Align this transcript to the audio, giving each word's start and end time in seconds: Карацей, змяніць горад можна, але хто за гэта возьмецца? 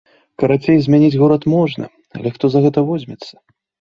Карацей, 0.43 0.77
змяніць 0.85 1.19
горад 1.23 1.43
можна, 1.55 1.85
але 2.19 2.27
хто 2.37 2.45
за 2.53 2.59
гэта 2.67 2.79
возьмецца? 2.89 3.33